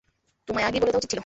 তোমায় 0.47 0.65
আগেই 0.65 0.81
বলে 0.81 0.91
দেয়া 0.91 1.01
উচিত 1.01 1.09
ছিল। 1.09 1.19